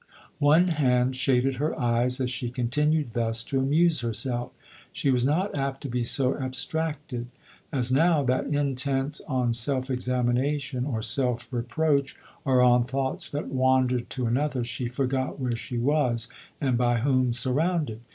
[0.39, 4.51] One hand shaded her eyes as she continued thus to amuse herself.
[4.91, 7.27] She was not apt to be so abstracted;
[7.71, 14.09] as now, that intent on self examination, or self reproach, or on thoughts that wandered
[14.09, 16.27] to another, she forgot where she was,
[16.59, 17.99] and by whom surrounded.